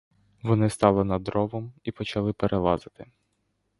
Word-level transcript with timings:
Вони 0.43 0.69
стали 0.69 1.03
над 1.03 1.27
ровом 1.29 1.73
і 1.83 1.91
почали 1.91 2.33
перелазити. 2.33 3.05